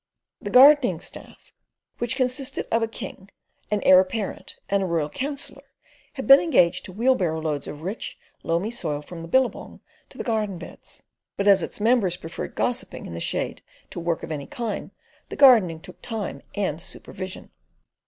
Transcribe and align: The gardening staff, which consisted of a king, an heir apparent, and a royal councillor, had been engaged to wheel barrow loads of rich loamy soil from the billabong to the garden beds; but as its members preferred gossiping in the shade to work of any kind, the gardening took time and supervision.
The 0.41 0.49
gardening 0.49 0.99
staff, 0.99 1.53
which 1.99 2.15
consisted 2.15 2.65
of 2.71 2.81
a 2.81 2.87
king, 2.87 3.29
an 3.69 3.81
heir 3.83 3.99
apparent, 3.99 4.55
and 4.67 4.81
a 4.81 4.87
royal 4.87 5.09
councillor, 5.11 5.73
had 6.13 6.25
been 6.25 6.39
engaged 6.39 6.85
to 6.85 6.91
wheel 6.91 7.13
barrow 7.13 7.39
loads 7.39 7.67
of 7.67 7.83
rich 7.83 8.17
loamy 8.41 8.71
soil 8.71 9.03
from 9.03 9.21
the 9.21 9.27
billabong 9.27 9.79
to 10.09 10.17
the 10.17 10.23
garden 10.23 10.57
beds; 10.57 11.03
but 11.37 11.47
as 11.47 11.61
its 11.61 11.79
members 11.79 12.17
preferred 12.17 12.55
gossiping 12.55 13.05
in 13.05 13.13
the 13.13 13.19
shade 13.19 13.61
to 13.91 13.99
work 13.99 14.23
of 14.23 14.31
any 14.31 14.47
kind, 14.47 14.89
the 15.29 15.35
gardening 15.35 15.79
took 15.79 16.01
time 16.01 16.41
and 16.55 16.81
supervision. 16.81 17.51